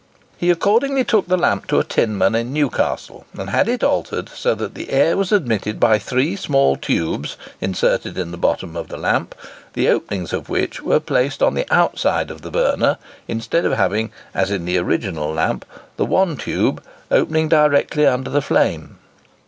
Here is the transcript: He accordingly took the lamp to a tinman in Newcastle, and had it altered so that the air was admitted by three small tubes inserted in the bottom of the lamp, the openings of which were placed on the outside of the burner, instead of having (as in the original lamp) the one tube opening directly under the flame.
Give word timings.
He 0.35 0.49
accordingly 0.49 1.03
took 1.03 1.27
the 1.27 1.37
lamp 1.37 1.67
to 1.67 1.77
a 1.77 1.83
tinman 1.83 2.33
in 2.33 2.51
Newcastle, 2.51 3.27
and 3.37 3.51
had 3.51 3.69
it 3.69 3.83
altered 3.83 4.29
so 4.29 4.55
that 4.55 4.73
the 4.73 4.89
air 4.89 5.15
was 5.15 5.31
admitted 5.31 5.79
by 5.79 5.99
three 5.99 6.35
small 6.35 6.75
tubes 6.75 7.37
inserted 7.59 8.17
in 8.17 8.31
the 8.31 8.37
bottom 8.37 8.75
of 8.75 8.87
the 8.87 8.97
lamp, 8.97 9.35
the 9.73 9.89
openings 9.89 10.33
of 10.33 10.49
which 10.49 10.81
were 10.81 10.99
placed 10.99 11.43
on 11.43 11.53
the 11.53 11.67
outside 11.71 12.31
of 12.31 12.41
the 12.41 12.49
burner, 12.49 12.97
instead 13.27 13.63
of 13.63 13.73
having 13.73 14.11
(as 14.33 14.49
in 14.49 14.65
the 14.65 14.79
original 14.79 15.31
lamp) 15.31 15.65
the 15.97 16.05
one 16.05 16.35
tube 16.35 16.81
opening 17.11 17.47
directly 17.47 18.07
under 18.07 18.31
the 18.31 18.41
flame. 18.41 18.97